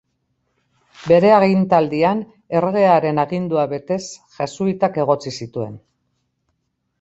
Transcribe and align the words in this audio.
Bere 1.09 1.27
agintaldian, 1.33 2.23
erregearen 2.61 3.25
agindua 3.25 3.67
betez, 3.75 4.01
jesuitak 4.39 4.99
egotzi 5.05 5.35
zituen. 5.43 5.79